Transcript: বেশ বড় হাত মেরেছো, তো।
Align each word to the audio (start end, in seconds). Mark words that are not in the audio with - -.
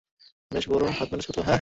বেশ 0.51 0.65
বড় 0.69 0.83
হাত 0.97 1.07
মেরেছো, 1.11 1.31
তো। 1.33 1.41